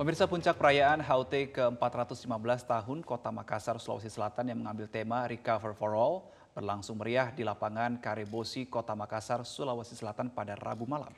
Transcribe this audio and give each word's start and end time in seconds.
Pemirsa 0.00 0.24
puncak 0.24 0.56
perayaan 0.56 1.04
HUT 1.04 1.52
ke-415 1.52 2.64
tahun 2.64 3.04
Kota 3.04 3.28
Makassar, 3.28 3.76
Sulawesi 3.76 4.08
Selatan 4.08 4.48
yang 4.48 4.64
mengambil 4.64 4.88
tema 4.88 5.28
Recover 5.28 5.76
for 5.76 5.92
All 5.92 6.24
berlangsung 6.56 6.96
meriah 6.96 7.28
di 7.28 7.44
lapangan 7.44 8.00
Karebosi, 8.00 8.64
Kota 8.64 8.96
Makassar, 8.96 9.44
Sulawesi 9.44 9.92
Selatan 9.92 10.32
pada 10.32 10.56
Rabu 10.56 10.88
malam. 10.88 11.12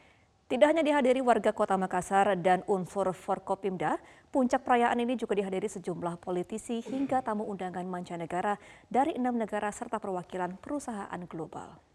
Tidak 0.50 0.66
hanya 0.66 0.82
dihadiri 0.82 1.22
warga 1.22 1.54
Kota 1.54 1.78
Makassar 1.78 2.34
dan 2.42 2.66
unsur 2.66 3.06
Forkopimda, 3.14 4.02
puncak 4.34 4.66
perayaan 4.66 4.98
ini 4.98 5.14
juga 5.14 5.38
dihadiri 5.38 5.70
sejumlah 5.70 6.18
politisi 6.18 6.82
hingga 6.82 7.22
tamu 7.22 7.46
undangan 7.46 7.86
mancanegara 7.86 8.58
dari 8.90 9.14
enam 9.14 9.38
negara 9.38 9.70
serta 9.70 10.02
perwakilan 10.02 10.58
perusahaan 10.58 11.22
global. 11.30 11.91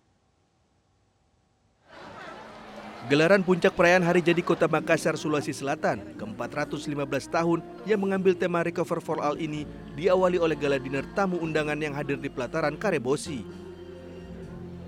Gelaran 3.06 3.46
puncak 3.46 3.78
perayaan 3.78 4.02
Hari 4.02 4.26
Jadi 4.26 4.42
Kota 4.42 4.66
Makassar, 4.66 5.14
Sulawesi 5.14 5.54
Selatan 5.54 6.02
ke-415 6.18 7.30
tahun 7.30 7.62
yang 7.86 8.02
mengambil 8.02 8.34
tema 8.34 8.66
Recover 8.66 8.98
for 8.98 9.22
All 9.22 9.38
ini 9.38 9.70
diawali 9.94 10.42
oleh 10.42 10.58
gala 10.58 10.82
dinner 10.82 11.06
tamu 11.14 11.38
undangan 11.38 11.78
yang 11.78 11.94
hadir 11.94 12.18
di 12.18 12.26
pelataran 12.26 12.74
Karebosi. 12.74 13.46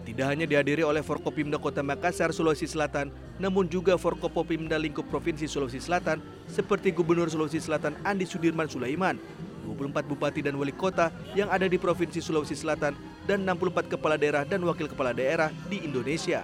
Tidak 0.09 0.26
hanya 0.26 0.50
dihadiri 0.50 0.81
oleh 0.81 1.05
Forkopimda 1.05 1.62
Kota 1.62 1.86
Makassar, 1.86 2.34
Sulawesi 2.34 2.66
Selatan, 2.66 3.14
namun 3.38 3.70
juga 3.70 3.94
Forkopimda 3.94 4.81
Lingkup 4.81 5.05
Provinsi 5.05 5.45
Sulawesi 5.45 5.78
Selatan 5.78 6.17
seperti 6.50 6.89
Gubernur 6.89 7.30
Sulawesi 7.30 7.62
Selatan 7.62 7.94
Andi 8.02 8.26
Sudirman 8.26 8.66
Sulaiman, 8.66 9.22
24 9.70 10.09
bupati 10.09 10.41
dan 10.41 10.58
wali 10.58 10.73
kota 10.73 11.14
yang 11.38 11.53
ada 11.53 11.70
di 11.70 11.78
Provinsi 11.78 12.26
Sulawesi 12.26 12.58
Selatan, 12.58 12.98
dan 13.30 13.45
64 13.45 13.86
kepala 13.86 14.17
daerah 14.17 14.41
dan 14.50 14.66
wakil 14.66 14.89
kepala 14.89 15.14
daerah 15.14 15.53
di 15.70 15.86
Indonesia. 15.86 16.41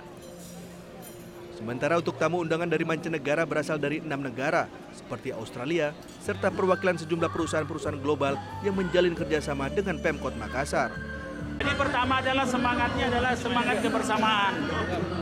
Sementara 1.55 1.95
untuk 1.95 2.19
tamu 2.19 2.43
undangan 2.43 2.67
dari 2.67 2.83
mancanegara 2.83 3.47
berasal 3.47 3.79
dari 3.79 4.03
enam 4.03 4.19
negara, 4.19 4.67
seperti 4.91 5.31
Australia, 5.31 5.95
serta 6.19 6.51
perwakilan 6.51 6.99
sejumlah 6.99 7.31
perusahaan-perusahaan 7.31 7.95
global 8.03 8.35
yang 8.59 8.75
menjalin 8.75 9.15
kerjasama 9.15 9.71
dengan 9.71 9.95
Pemkot 10.03 10.35
Makassar. 10.35 10.91
Jadi 11.55 11.71
pertama 11.79 12.19
adalah 12.19 12.43
semangatnya 12.43 13.07
adalah 13.07 13.31
semangat 13.39 13.79
kebersamaan. 13.79 14.53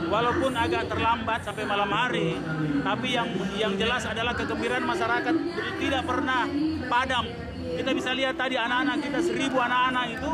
Walaupun 0.09 0.51
agak 0.57 0.89
terlambat 0.89 1.45
sampai 1.45 1.63
malam 1.69 1.89
hari, 1.93 2.33
tapi 2.81 3.13
yang 3.13 3.29
yang 3.53 3.73
jelas 3.77 4.01
adalah 4.09 4.33
kegembiraan 4.33 4.81
masyarakat 4.81 5.35
tidak 5.77 6.01
pernah 6.01 6.49
padam. 6.89 7.29
Kita 7.77 7.89
bisa 7.93 8.11
lihat 8.17 8.37
tadi 8.37 8.57
anak-anak 8.57 8.97
kita 9.05 9.19
seribu 9.21 9.61
anak-anak 9.61 10.05
itu 10.17 10.31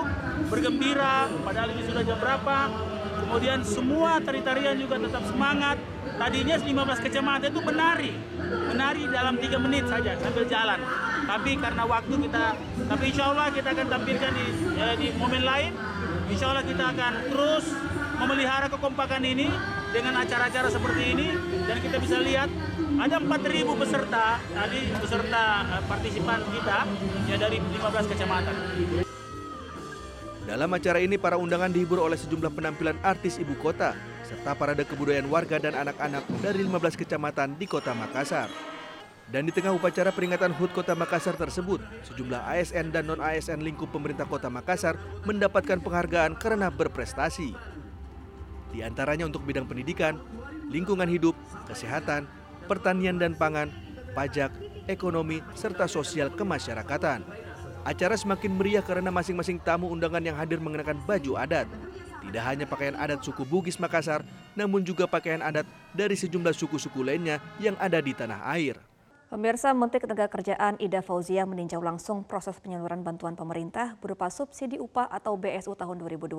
bergembira, 0.48 1.28
padahal 1.44 1.70
ini 1.76 1.84
sudah 1.84 2.04
jam 2.08 2.18
berapa, 2.20 2.58
Kemudian 3.30 3.62
semua 3.62 4.18
tari-tarian 4.18 4.74
juga 4.74 4.98
tetap 4.98 5.22
semangat. 5.30 5.78
Tadinya 6.18 6.58
15 6.58 7.06
kecamatan 7.06 7.54
itu 7.54 7.62
menari. 7.62 8.12
Menari 8.74 9.06
dalam 9.06 9.38
tiga 9.38 9.62
menit 9.62 9.86
saja 9.86 10.18
sambil 10.18 10.50
jalan. 10.50 10.82
Tapi 11.30 11.52
karena 11.62 11.86
waktu 11.86 12.16
kita, 12.26 12.46
tapi 12.90 13.04
insya 13.14 13.30
Allah 13.30 13.54
kita 13.54 13.70
akan 13.70 13.86
tampilkan 13.86 14.32
di, 14.34 14.46
ya, 14.82 14.98
di 14.98 15.14
momen 15.14 15.46
lain. 15.46 15.78
Insya 16.26 16.50
Allah 16.50 16.66
kita 16.66 16.90
akan 16.90 17.14
terus 17.30 17.66
memelihara 18.18 18.66
kekompakan 18.66 19.22
ini 19.22 19.46
dengan 19.94 20.26
acara-acara 20.26 20.74
seperti 20.74 21.14
ini. 21.14 21.28
Dan 21.70 21.78
kita 21.86 22.02
bisa 22.02 22.18
lihat 22.18 22.50
ada 22.98 23.22
4.000 23.22 23.78
peserta, 23.78 24.42
tadi 24.42 24.80
peserta 24.98 25.44
eh, 25.70 25.84
partisipan 25.86 26.42
kita 26.50 26.80
ya 27.30 27.38
dari 27.38 27.62
15 27.62 28.10
kecamatan. 28.10 28.56
Dalam 30.50 30.74
acara 30.74 30.98
ini 30.98 31.22
para 31.22 31.38
undangan 31.38 31.70
dihibur 31.70 32.02
oleh 32.02 32.18
sejumlah 32.18 32.50
penampilan 32.50 32.98
artis 33.06 33.38
ibu 33.38 33.54
kota 33.62 33.94
serta 34.26 34.58
parade 34.58 34.82
kebudayaan 34.82 35.30
warga 35.30 35.62
dan 35.62 35.78
anak-anak 35.78 36.26
dari 36.42 36.66
15 36.66 36.98
kecamatan 36.98 37.54
di 37.54 37.70
Kota 37.70 37.94
Makassar. 37.94 38.50
Dan 39.30 39.46
di 39.46 39.54
tengah 39.54 39.78
upacara 39.78 40.10
peringatan 40.10 40.50
HUT 40.58 40.74
Kota 40.74 40.98
Makassar 40.98 41.38
tersebut, 41.38 41.78
sejumlah 42.02 42.50
ASN 42.50 42.90
dan 42.90 43.06
non-ASN 43.06 43.62
lingkup 43.62 43.94
pemerintah 43.94 44.26
Kota 44.26 44.50
Makassar 44.50 44.98
mendapatkan 45.22 45.78
penghargaan 45.86 46.34
karena 46.42 46.74
berprestasi. 46.74 47.54
Di 48.74 48.82
antaranya 48.82 49.30
untuk 49.30 49.46
bidang 49.46 49.70
pendidikan, 49.70 50.18
lingkungan 50.74 51.06
hidup, 51.14 51.38
kesehatan, 51.70 52.26
pertanian 52.66 53.22
dan 53.22 53.38
pangan, 53.38 53.70
pajak, 54.18 54.50
ekonomi, 54.90 55.46
serta 55.54 55.86
sosial 55.86 56.34
kemasyarakatan. 56.34 57.49
Acara 57.88 58.20
semakin 58.20 58.52
meriah 58.60 58.84
karena 58.84 59.08
masing-masing 59.08 59.56
tamu 59.64 59.88
undangan 59.88 60.20
yang 60.20 60.36
hadir 60.36 60.60
mengenakan 60.60 61.00
baju 61.08 61.40
adat. 61.40 61.68
Tidak 62.20 62.44
hanya 62.44 62.68
pakaian 62.68 63.00
adat 63.00 63.24
suku 63.24 63.48
Bugis 63.48 63.80
Makassar, 63.80 64.22
namun 64.52 64.84
juga 64.84 65.08
pakaian 65.08 65.40
adat 65.40 65.64
dari 65.96 66.20
sejumlah 66.20 66.52
suku-suku 66.52 67.00
lainnya 67.00 67.40
yang 67.64 67.80
ada 67.80 68.04
di 68.04 68.12
tanah 68.12 68.44
air. 68.52 68.76
Pemirsa 69.30 69.70
Menteri 69.78 70.02
Ketenagakerjaan 70.02 70.82
Ida 70.82 71.06
Fauzia 71.06 71.46
meninjau 71.46 71.78
langsung 71.86 72.26
proses 72.26 72.58
penyaluran 72.58 73.06
bantuan 73.06 73.38
pemerintah 73.38 73.94
berupa 74.02 74.26
subsidi 74.26 74.82
upah 74.82 75.06
atau 75.06 75.38
BSU 75.38 75.78
tahun 75.78 76.02
2022 76.02 76.34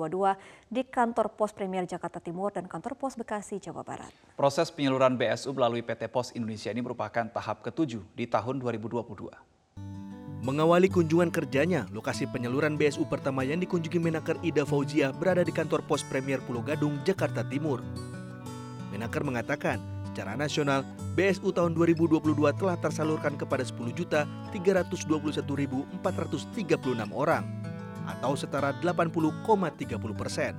di 0.67 0.83
kantor 0.83 1.31
Pos 1.39 1.55
Premier 1.55 1.87
Jakarta 1.87 2.19
Timur 2.19 2.51
dan 2.51 2.67
kantor 2.67 2.99
Pos 2.99 3.15
Bekasi, 3.15 3.63
Jawa 3.63 3.87
Barat. 3.87 4.11
Proses 4.35 4.67
penyaluran 4.75 5.15
BSU 5.15 5.55
melalui 5.55 5.79
PT 5.79 6.11
Pos 6.11 6.35
Indonesia 6.35 6.67
ini 6.67 6.83
merupakan 6.83 7.31
tahap 7.31 7.63
ketujuh 7.63 8.03
di 8.11 8.27
tahun 8.27 8.59
2022. 8.59 9.50
Mengawali 10.41 10.89
kunjungan 10.89 11.29
kerjanya, 11.29 11.85
lokasi 11.93 12.25
penyaluran 12.25 12.73
BSU 12.73 13.05
pertama 13.05 13.45
yang 13.45 13.61
dikunjungi 13.61 14.01
Menaker 14.01 14.41
Ida 14.41 14.65
Fauzia 14.65 15.13
berada 15.13 15.45
di 15.45 15.53
kantor 15.53 15.85
Pos 15.85 16.01
Premier 16.01 16.41
Pulau 16.41 16.65
Gadung, 16.65 16.97
Jakarta 17.05 17.45
Timur. 17.45 17.85
Menaker 18.89 19.21
mengatakan, 19.21 19.77
secara 20.09 20.33
nasional, 20.33 20.81
BSU 21.13 21.53
tahun 21.53 21.77
2022 21.77 22.57
telah 22.57 22.73
tersalurkan 22.73 23.37
kepada 23.37 23.61
10.321.436 24.89 26.01
orang 27.13 27.45
atau 28.09 28.33
setara 28.33 28.73
80,30 28.81 29.37
persen. 30.17 30.57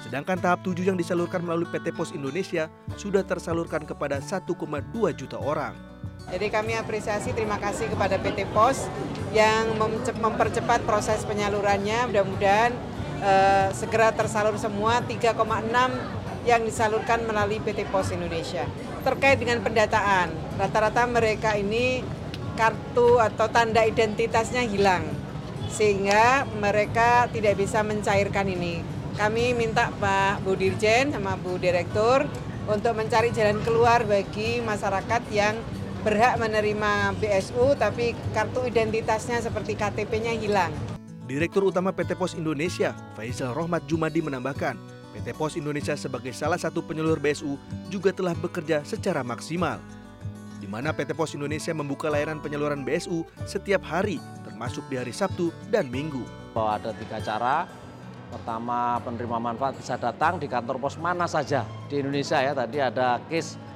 Sedangkan 0.00 0.40
tahap 0.40 0.64
7 0.64 0.80
yang 0.88 0.96
disalurkan 0.96 1.44
melalui 1.44 1.68
PT 1.68 1.92
Pos 1.92 2.16
Indonesia 2.16 2.72
sudah 2.96 3.20
tersalurkan 3.20 3.84
kepada 3.84 4.16
1,2 4.16 4.48
juta 5.12 5.36
orang. 5.36 5.89
Jadi 6.30 6.46
kami 6.46 6.78
apresiasi 6.78 7.34
terima 7.34 7.58
kasih 7.58 7.90
kepada 7.90 8.14
PT 8.14 8.46
Pos 8.54 8.86
yang 9.34 9.74
mempercepat 10.22 10.86
proses 10.86 11.26
penyalurannya. 11.26 12.06
Mudah-mudahan 12.06 12.70
uh, 13.18 13.68
segera 13.74 14.14
tersalur 14.14 14.54
semua 14.54 15.02
3,6 15.02 15.34
yang 16.46 16.62
disalurkan 16.62 17.26
melalui 17.26 17.58
PT 17.58 17.82
Pos 17.90 18.14
Indonesia. 18.14 18.62
Terkait 19.02 19.42
dengan 19.42 19.58
pendataan, 19.60 20.30
rata-rata 20.54 21.02
mereka 21.10 21.58
ini 21.58 22.06
kartu 22.54 23.18
atau 23.18 23.50
tanda 23.50 23.82
identitasnya 23.82 24.62
hilang 24.64 25.02
sehingga 25.70 26.46
mereka 26.58 27.26
tidak 27.30 27.58
bisa 27.58 27.82
mencairkan 27.82 28.46
ini. 28.46 28.82
Kami 29.18 29.52
minta 29.52 29.90
Pak 29.98 30.46
Bu 30.46 30.54
Dirjen 30.54 31.10
sama 31.10 31.34
Bu 31.34 31.58
Direktur 31.58 32.26
untuk 32.70 32.94
mencari 32.94 33.34
jalan 33.34 33.58
keluar 33.66 34.06
bagi 34.06 34.62
masyarakat 34.62 35.22
yang 35.34 35.58
berhak 36.00 36.40
menerima 36.40 37.12
BSU 37.20 37.76
tapi 37.76 38.16
kartu 38.32 38.64
identitasnya 38.64 39.44
seperti 39.44 39.76
KTP-nya 39.76 40.32
hilang. 40.32 40.72
Direktur 41.28 41.70
Utama 41.70 41.94
PT 41.94 42.18
Pos 42.18 42.34
Indonesia, 42.34 42.96
Faisal 43.14 43.54
Rohmat 43.54 43.86
Jumadi 43.86 44.18
menambahkan, 44.18 44.74
PT 45.14 45.36
Pos 45.38 45.54
Indonesia 45.54 45.94
sebagai 45.94 46.34
salah 46.34 46.58
satu 46.58 46.82
penyalur 46.82 47.22
BSU 47.22 47.54
juga 47.86 48.10
telah 48.10 48.34
bekerja 48.34 48.82
secara 48.82 49.22
maksimal. 49.22 49.78
Di 50.58 50.66
mana 50.66 50.90
PT 50.90 51.14
Pos 51.14 51.36
Indonesia 51.36 51.70
membuka 51.70 52.10
layanan 52.10 52.42
penyaluran 52.42 52.82
BSU 52.82 53.22
setiap 53.46 53.84
hari, 53.86 54.18
termasuk 54.42 54.82
di 54.90 54.98
hari 54.98 55.14
Sabtu 55.14 55.54
dan 55.70 55.86
Minggu. 55.86 56.26
Bahwa 56.50 56.82
ada 56.82 56.90
tiga 56.98 57.22
cara, 57.22 57.70
pertama 58.34 58.98
penerima 59.04 59.38
manfaat 59.38 59.78
bisa 59.78 59.94
datang 59.96 60.38
di 60.42 60.50
kantor 60.50 60.82
pos 60.82 60.98
mana 60.98 61.30
saja 61.30 61.62
di 61.86 62.02
Indonesia 62.02 62.42
ya. 62.42 62.52
Tadi 62.52 62.78
ada 62.82 63.22
case 63.30 63.69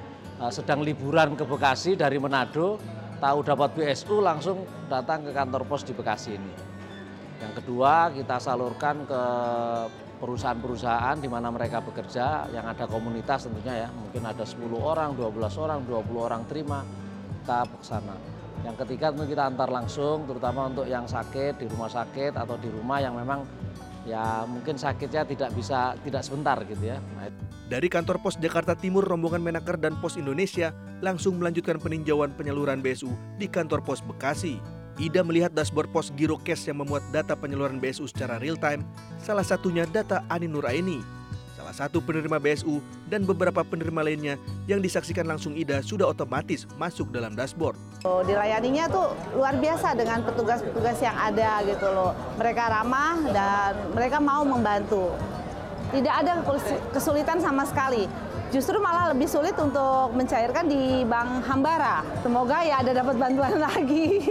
sedang 0.51 0.83
liburan 0.83 1.33
ke 1.39 1.47
Bekasi 1.47 1.95
dari 1.95 2.19
Manado, 2.19 2.79
tahu 3.23 3.39
dapat 3.41 3.71
BSU 3.75 4.19
langsung 4.19 4.67
datang 4.91 5.23
ke 5.23 5.31
kantor 5.31 5.63
pos 5.63 5.87
di 5.87 5.95
Bekasi 5.95 6.35
ini. 6.35 6.53
Yang 7.39 7.63
kedua 7.63 8.11
kita 8.11 8.39
salurkan 8.39 9.07
ke 9.07 9.21
perusahaan-perusahaan 10.15 11.19
di 11.19 11.27
mana 11.27 11.51
mereka 11.51 11.83
bekerja 11.83 12.47
yang 12.55 12.63
ada 12.63 12.87
komunitas 12.87 13.45
tentunya 13.45 13.85
ya 13.85 13.89
mungkin 13.91 14.23
ada 14.23 14.47
10 14.47 14.63
orang, 14.79 15.11
12 15.13 15.59
orang, 15.59 15.79
20 15.83 16.15
orang 16.15 16.41
terima 16.47 16.81
kita 17.43 17.67
ke 17.67 17.85
sana. 17.85 18.15
Yang 18.63 18.75
ketiga 18.81 19.13
tentu 19.13 19.29
kita 19.29 19.43
antar 19.45 19.69
langsung 19.69 20.25
terutama 20.25 20.71
untuk 20.71 20.87
yang 20.89 21.05
sakit 21.05 21.61
di 21.61 21.69
rumah 21.69 21.91
sakit 21.91 22.33
atau 22.33 22.57
di 22.57 22.71
rumah 22.71 22.97
yang 23.03 23.13
memang 23.13 23.45
ya 24.05 24.45
mungkin 24.45 24.77
sakitnya 24.77 25.25
tidak 25.25 25.49
bisa 25.57 25.97
tidak 26.05 26.21
sebentar 26.21 26.61
gitu 26.63 26.93
ya. 26.93 27.01
Dari 27.65 27.89
kantor 27.89 28.21
Pos 28.21 28.37
Jakarta 28.37 28.77
Timur, 28.77 29.01
rombongan 29.01 29.41
Menaker 29.41 29.81
dan 29.81 29.97
Pos 29.97 30.21
Indonesia 30.21 30.69
langsung 31.01 31.41
melanjutkan 31.41 31.81
peninjauan 31.81 32.29
penyaluran 32.37 32.79
BSU 32.85 33.09
di 33.41 33.49
kantor 33.49 33.81
Pos 33.81 34.05
Bekasi. 34.05 34.61
Ida 34.95 35.27
melihat 35.27 35.51
dashboard 35.51 35.91
pos 35.91 36.07
Girokes 36.15 36.71
yang 36.71 36.79
memuat 36.79 37.03
data 37.11 37.35
penyaluran 37.35 37.83
BSU 37.83 38.07
secara 38.07 38.39
real 38.39 38.55
time, 38.55 38.79
salah 39.19 39.43
satunya 39.43 39.83
data 39.83 40.23
Ani 40.31 40.47
Nuraini. 40.47 41.14
Satu 41.75 41.99
penerima 41.99 42.39
BSU 42.39 42.79
dan 43.11 43.27
beberapa 43.27 43.59
penerima 43.59 43.99
lainnya 43.99 44.39
yang 44.63 44.79
disaksikan 44.79 45.27
langsung 45.27 45.59
Ida 45.59 45.83
sudah 45.83 46.07
otomatis 46.07 46.63
masuk 46.79 47.11
dalam 47.11 47.35
dashboard. 47.35 47.75
Oh, 48.07 48.23
dilayaninya 48.23 48.87
tuh 48.87 49.11
luar 49.35 49.59
biasa 49.59 49.91
dengan 49.91 50.23
petugas-petugas 50.23 51.03
yang 51.03 51.19
ada 51.19 51.59
gitu 51.67 51.83
loh. 51.91 52.15
Mereka 52.39 52.63
ramah 52.71 53.19
dan 53.27 53.91
mereka 53.91 54.23
mau 54.23 54.47
membantu. 54.47 55.19
Tidak 55.91 56.15
ada 56.15 56.39
kesulitan 56.95 57.43
sama 57.43 57.67
sekali. 57.67 58.07
Justru 58.55 58.79
malah 58.79 59.11
lebih 59.11 59.27
sulit 59.27 59.59
untuk 59.59 60.15
mencairkan 60.15 60.71
di 60.71 61.03
Bank 61.03 61.43
Hambara. 61.43 62.07
Semoga 62.23 62.63
ya 62.63 62.79
ada 62.79 63.03
dapat 63.03 63.19
bantuan 63.19 63.59
lagi. 63.67 64.23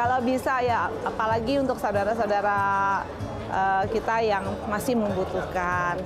Kalau 0.00 0.24
bisa 0.24 0.64
ya, 0.64 0.88
apalagi 1.04 1.60
untuk 1.60 1.76
saudara-saudara 1.76 2.56
uh, 3.52 3.84
kita 3.90 4.16
yang 4.24 4.44
masih 4.68 4.96
membutuhkan. 4.96 6.00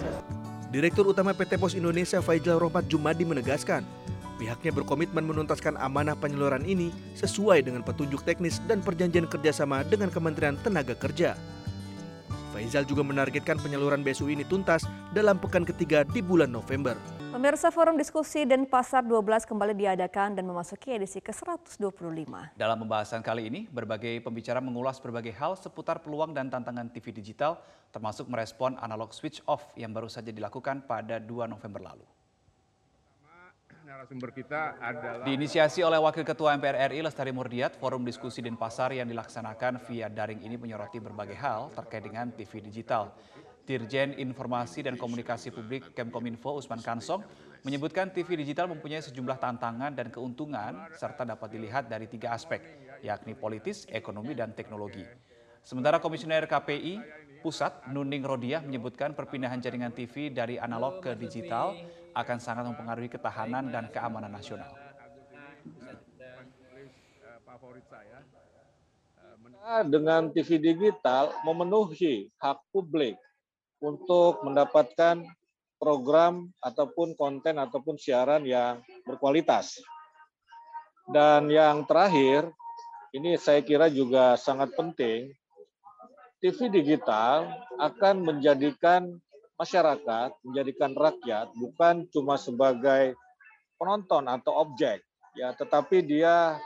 Direktur 0.72 1.04
Utama 1.04 1.36
PT 1.36 1.60
Pos 1.60 1.76
Indonesia 1.76 2.24
Faijal 2.24 2.56
Rohmat 2.56 2.88
Jumadi 2.88 3.28
menegaskan, 3.28 3.84
pihaknya 4.40 4.72
berkomitmen 4.72 5.20
menuntaskan 5.20 5.76
amanah 5.76 6.16
penyaluran 6.16 6.64
ini 6.64 6.88
sesuai 7.12 7.68
dengan 7.68 7.84
petunjuk 7.84 8.24
teknis 8.24 8.56
dan 8.64 8.80
perjanjian 8.80 9.28
kerjasama 9.28 9.84
dengan 9.84 10.08
Kementerian 10.08 10.56
Tenaga 10.64 10.96
Kerja. 10.96 11.36
Faizal 12.56 12.88
juga 12.88 13.04
menargetkan 13.04 13.60
penyaluran 13.60 14.00
BSU 14.00 14.32
ini 14.32 14.48
tuntas 14.48 14.88
dalam 15.12 15.36
pekan 15.36 15.68
ketiga 15.68 16.08
di 16.08 16.24
bulan 16.24 16.48
November. 16.48 16.96
Pemirsa 17.42 17.74
Forum 17.74 17.98
Diskusi 17.98 18.46
dan 18.46 18.62
Pasar 18.70 19.02
12 19.02 19.50
kembali 19.50 19.74
diadakan 19.74 20.38
dan 20.38 20.46
memasuki 20.46 20.94
edisi 20.94 21.18
ke-125. 21.18 22.54
Dalam 22.54 22.78
pembahasan 22.86 23.18
kali 23.18 23.50
ini, 23.50 23.60
berbagai 23.66 24.22
pembicara 24.22 24.62
mengulas 24.62 25.02
berbagai 25.02 25.34
hal 25.34 25.58
seputar 25.58 25.98
peluang 25.98 26.30
dan 26.30 26.46
tantangan 26.46 26.86
TV 26.94 27.10
digital, 27.10 27.58
termasuk 27.90 28.30
merespon 28.30 28.78
analog 28.78 29.10
switch 29.10 29.42
off 29.50 29.74
yang 29.74 29.90
baru 29.90 30.06
saja 30.06 30.30
dilakukan 30.30 30.86
pada 30.86 31.18
2 31.18 31.50
November 31.50 31.82
lalu 31.82 32.06
narasumber 33.82 34.30
kita 34.32 34.78
adalah... 34.80 35.26
Diinisiasi 35.26 35.82
oleh 35.84 35.98
Wakil 36.00 36.24
Ketua 36.24 36.54
MPR 36.56 36.94
RI 36.94 37.04
Lestari 37.04 37.34
Murdiat, 37.34 37.76
forum 37.76 38.06
diskusi 38.06 38.40
Denpasar 38.40 38.94
yang 38.94 39.04
dilaksanakan 39.10 39.82
via 39.84 40.06
daring 40.08 40.40
ini 40.46 40.56
menyoroti 40.56 40.96
berbagai 41.02 41.36
hal 41.36 41.68
terkait 41.74 42.06
dengan 42.06 42.30
TV 42.32 42.62
digital. 42.64 43.12
Dirjen 43.62 44.18
Informasi 44.18 44.82
dan 44.82 44.98
Komunikasi 44.98 45.54
Publik 45.54 45.94
Kemkominfo 45.94 46.58
Usman 46.58 46.82
Kansong 46.82 47.22
menyebutkan 47.62 48.10
TV 48.10 48.34
digital 48.34 48.66
mempunyai 48.66 48.98
sejumlah 48.98 49.38
tantangan 49.38 49.94
dan 49.94 50.10
keuntungan 50.10 50.90
serta 50.98 51.22
dapat 51.22 51.46
dilihat 51.54 51.86
dari 51.86 52.10
tiga 52.10 52.34
aspek, 52.34 52.58
yakni 53.06 53.38
politis, 53.38 53.86
ekonomi, 53.86 54.34
dan 54.34 54.50
teknologi. 54.50 55.06
Sementara 55.62 56.02
Komisioner 56.02 56.50
KPI 56.50 56.98
Pusat 57.42 57.90
Nuning 57.94 58.26
Rodiah 58.26 58.62
menyebutkan 58.62 59.14
perpindahan 59.14 59.62
jaringan 59.62 59.94
TV 59.94 60.30
dari 60.30 60.58
analog 60.58 60.98
ke 60.98 61.14
digital 61.14 61.74
akan 62.18 62.38
sangat 62.42 62.66
mempengaruhi 62.66 63.10
ketahanan 63.10 63.70
dan 63.70 63.86
keamanan 63.94 64.30
nasional. 64.30 64.74
Dengan 69.86 70.34
TV 70.34 70.58
digital 70.58 71.30
memenuhi 71.46 72.26
hak 72.42 72.58
publik 72.74 73.14
untuk 73.82 74.46
mendapatkan 74.46 75.26
program 75.82 76.54
ataupun 76.62 77.18
konten 77.18 77.58
ataupun 77.58 77.98
siaran 77.98 78.46
yang 78.46 78.78
berkualitas. 79.02 79.82
Dan 81.10 81.50
yang 81.50 81.82
terakhir, 81.90 82.46
ini 83.10 83.34
saya 83.34 83.58
kira 83.66 83.90
juga 83.90 84.38
sangat 84.38 84.70
penting, 84.78 85.34
TV 86.38 86.70
digital 86.70 87.50
akan 87.82 88.22
menjadikan 88.22 89.18
masyarakat, 89.58 90.30
menjadikan 90.46 90.94
rakyat 90.94 91.50
bukan 91.58 92.06
cuma 92.14 92.38
sebagai 92.38 93.18
penonton 93.78 94.30
atau 94.30 94.62
objek, 94.62 95.02
ya, 95.34 95.50
tetapi 95.58 96.06
dia 96.06 96.58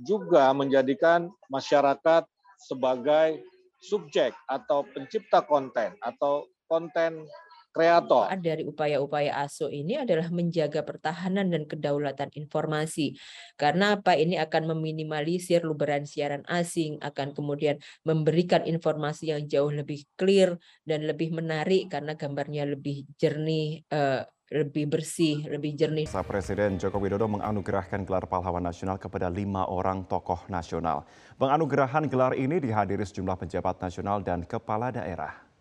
juga 0.00 0.48
menjadikan 0.56 1.28
masyarakat 1.52 2.24
sebagai 2.56 3.44
subjek 3.84 4.32
atau 4.48 4.84
pencipta 4.88 5.44
konten 5.44 5.92
atau 6.00 6.48
konten 6.66 7.28
kreator. 7.74 8.30
Dari 8.38 8.62
upaya-upaya 8.62 9.42
ASO 9.42 9.66
ini 9.66 9.98
adalah 9.98 10.30
menjaga 10.30 10.86
pertahanan 10.86 11.50
dan 11.50 11.66
kedaulatan 11.66 12.30
informasi. 12.38 13.18
Karena 13.58 13.98
apa? 13.98 14.14
Ini 14.14 14.38
akan 14.46 14.78
meminimalisir 14.78 15.66
luberan 15.66 16.06
siaran 16.06 16.46
asing, 16.46 17.02
akan 17.02 17.34
kemudian 17.34 17.82
memberikan 18.06 18.62
informasi 18.62 19.34
yang 19.34 19.42
jauh 19.50 19.74
lebih 19.74 20.06
clear 20.14 20.54
dan 20.86 21.02
lebih 21.10 21.34
menarik 21.34 21.90
karena 21.90 22.14
gambarnya 22.14 22.62
lebih 22.70 23.10
jernih, 23.18 23.82
uh, 23.90 24.22
lebih 24.54 24.86
bersih, 24.86 25.42
lebih 25.50 25.74
jernih. 25.74 26.06
Presiden 26.06 26.78
Joko 26.78 27.02
Widodo 27.02 27.26
menganugerahkan 27.26 28.06
gelar 28.06 28.30
pahlawan 28.30 28.62
nasional 28.62 29.02
kepada 29.02 29.26
lima 29.26 29.66
orang 29.66 30.06
tokoh 30.06 30.46
nasional. 30.46 31.02
Penganugerahan 31.34 32.06
gelar 32.06 32.38
ini 32.38 32.62
dihadiri 32.62 33.02
sejumlah 33.02 33.34
pejabat 33.34 33.82
nasional 33.82 34.22
dan 34.22 34.46
kepala 34.46 34.94
daerah. 34.94 35.53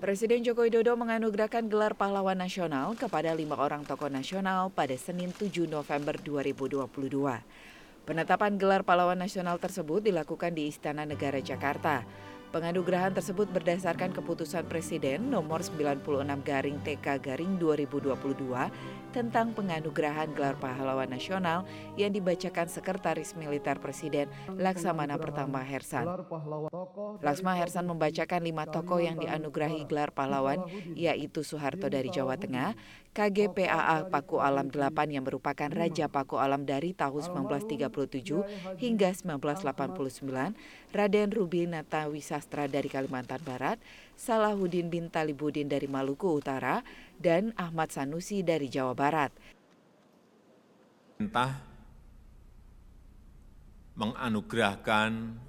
Presiden 0.00 0.40
Joko 0.40 0.64
Widodo 0.64 0.96
menganugerahkan 0.96 1.68
gelar 1.68 1.92
pahlawan 1.92 2.40
nasional 2.40 2.96
kepada 2.96 3.36
lima 3.36 3.52
orang 3.60 3.84
tokoh 3.84 4.08
nasional 4.08 4.72
pada 4.72 4.96
Senin 4.96 5.28
7 5.28 5.68
November 5.68 6.16
2022. 6.16 6.88
Penetapan 8.08 8.56
gelar 8.56 8.80
pahlawan 8.80 9.20
nasional 9.20 9.60
tersebut 9.60 10.00
dilakukan 10.00 10.56
di 10.56 10.72
Istana 10.72 11.04
Negara 11.04 11.44
Jakarta. 11.44 12.08
Penganugerahan 12.48 13.12
tersebut 13.12 13.52
berdasarkan 13.52 14.16
keputusan 14.16 14.64
Presiden 14.72 15.28
nomor 15.28 15.60
96 15.60 16.00
garing 16.48 16.80
TK 16.80 17.06
garing 17.20 17.60
2022 17.60 18.16
tentang 19.10 19.52
penganugerahan 19.52 20.30
gelar 20.32 20.54
pahlawan 20.56 21.10
nasional 21.10 21.66
yang 21.98 22.14
dibacakan 22.14 22.70
Sekretaris 22.70 23.34
Militer 23.34 23.76
Presiden 23.82 24.30
Laksamana 24.54 25.18
Pertama 25.18 25.60
Hersan. 25.66 26.06
Laksma 27.20 27.58
Hersan 27.58 27.90
membacakan 27.90 28.40
lima 28.46 28.64
tokoh 28.70 29.02
yang 29.02 29.18
dianugerahi 29.18 29.84
gelar 29.90 30.14
pahlawan 30.14 30.62
yaitu 30.94 31.42
Soeharto 31.42 31.90
dari 31.90 32.08
Jawa 32.08 32.38
Tengah, 32.38 32.78
KGPAA 33.10 34.06
Paku 34.06 34.38
Alam 34.38 34.70
8 34.70 35.10
yang 35.10 35.26
merupakan 35.26 35.66
Raja 35.66 36.06
Paku 36.06 36.38
Alam 36.38 36.62
dari 36.62 36.94
tahun 36.94 37.42
1937 37.50 38.78
hingga 38.78 39.10
1989, 39.10 40.94
Raden 40.94 41.28
Rubi 41.34 41.66
Nata 41.66 42.06
Wisastra 42.06 42.70
dari 42.70 42.86
Kalimantan 42.86 43.42
Barat, 43.42 43.82
Salahuddin 44.20 44.92
bin 44.92 45.08
Talibudin 45.08 45.64
dari 45.64 45.88
Maluku 45.88 46.44
Utara, 46.44 46.84
dan 47.16 47.56
Ahmad 47.56 47.88
Sanusi 47.88 48.44
dari 48.44 48.68
Jawa 48.68 48.92
Barat. 48.92 49.32
Entah 51.16 51.56
menganugerahkan 53.96 55.40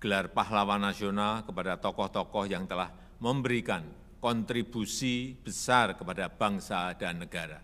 gelar 0.00 0.32
pahlawan 0.32 0.80
nasional 0.80 1.44
kepada 1.44 1.76
tokoh-tokoh 1.76 2.48
yang 2.48 2.64
telah 2.64 2.88
memberikan 3.20 3.84
kontribusi 4.24 5.36
besar 5.36 5.92
kepada 5.92 6.32
bangsa 6.32 6.96
dan 6.96 7.20
negara, 7.20 7.60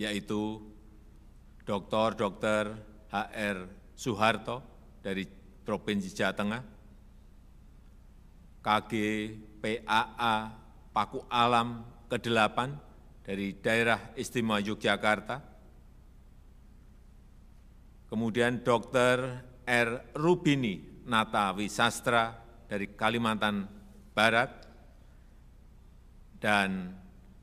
yaitu 0.00 0.64
Dr. 1.68 2.16
Dr. 2.16 2.64
HR 3.12 3.68
Soeharto 3.92 4.64
dari 5.04 5.28
Provinsi 5.60 6.08
Jawa 6.16 6.32
Tengah, 6.32 6.62
KG 8.64 8.92
PAA 9.60 10.34
Paku 10.90 11.22
Alam 11.30 11.86
ke-8 12.10 12.58
dari 13.22 13.54
daerah 13.62 14.10
istimewa 14.18 14.58
Yogyakarta, 14.58 15.38
kemudian 18.10 18.66
Dr. 18.66 19.16
R. 19.68 19.90
Rubini 20.18 21.04
Nata 21.06 21.54
Wisastra 21.54 22.34
dari 22.66 22.90
Kalimantan 22.98 23.70
Barat, 24.10 24.50
dan 26.40 26.96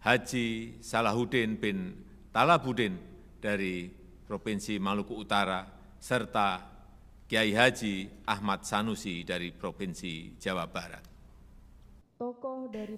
Haji 0.03 0.81
Salahuddin 0.83 1.55
bin 1.55 1.95
Talabudin 2.33 2.97
dari 3.39 3.87
Provinsi 4.27 4.75
Maluku 4.81 5.15
Utara, 5.15 5.63
serta 5.95 6.59
Kiai 7.23 7.55
Haji 7.55 8.25
Ahmad 8.27 8.67
Sanusi 8.67 9.23
dari 9.23 9.55
Provinsi 9.55 10.35
Jawa 10.35 10.67
Barat. 10.67 11.06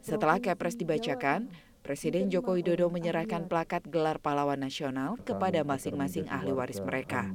Setelah 0.04 0.38
Kepres 0.44 0.76
dibacakan, 0.76 1.48
Presiden 1.80 2.28
Joko 2.28 2.60
Widodo 2.60 2.92
menyerahkan 2.92 3.48
plakat 3.48 3.88
gelar 3.88 4.20
pahlawan 4.20 4.60
nasional 4.60 5.16
kepada 5.24 5.64
masing-masing 5.64 6.28
ahli 6.28 6.52
waris 6.52 6.84
mereka. 6.84 7.32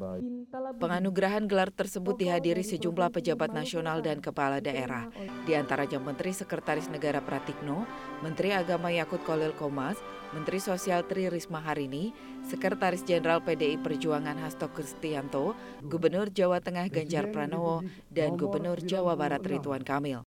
Penganugerahan 0.79 1.49
gelar 1.49 1.73
tersebut 1.73 2.15
dihadiri 2.21 2.61
sejumlah 2.61 3.09
pejabat 3.09 3.51
nasional 3.57 4.05
dan 4.05 4.21
kepala 4.21 4.61
daerah, 4.61 5.09
di 5.49 5.57
antaranya 5.57 5.97
Menteri 5.97 6.37
Sekretaris 6.37 6.93
Negara 6.93 7.25
Pratikno, 7.25 7.89
Menteri 8.21 8.53
Agama 8.53 8.93
Yakut 8.93 9.25
Kolil 9.25 9.57
Komas, 9.57 9.97
Menteri 10.37 10.61
Sosial 10.61 11.09
Tri 11.09 11.33
Risma 11.33 11.65
Harini, 11.65 12.13
Sekretaris 12.45 13.03
Jenderal 13.03 13.41
PDI 13.41 13.81
Perjuangan 13.81 14.39
Hasto 14.45 14.69
Kristianto, 14.71 15.57
Gubernur 15.83 16.29
Jawa 16.29 16.61
Tengah 16.61 16.93
Ganjar 16.93 17.33
Pranowo, 17.33 17.81
dan 18.13 18.37
Gubernur 18.37 18.79
Jawa 18.85 19.17
Barat 19.17 19.41
Ridwan 19.41 19.83
Kamil. 19.83 20.23